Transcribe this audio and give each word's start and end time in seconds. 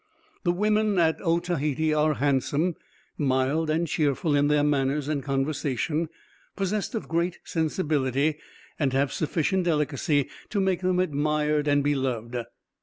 The 0.43 0.51
women 0.51 0.97
at 0.97 1.21
Otaheite 1.21 1.93
are 1.93 2.15
handsome, 2.15 2.75
mild 3.19 3.69
and 3.69 3.87
cheerful 3.87 4.35
in 4.35 4.47
their 4.47 4.63
manners 4.63 5.07
and 5.07 5.21
conversation, 5.21 6.09
possessed 6.55 6.95
of 6.95 7.07
great 7.07 7.37
sensibility, 7.43 8.39
and 8.79 8.93
have 8.93 9.13
sufficient 9.13 9.65
delicacy 9.65 10.27
to 10.49 10.59
make 10.59 10.81
them 10.81 10.97
admired 10.99 11.67
and 11.67 11.83
beloved. 11.83 12.45